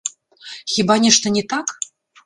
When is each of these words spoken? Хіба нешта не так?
Хіба 0.75 0.97
нешта 1.05 1.25
не 1.39 1.47
так? 1.55 1.79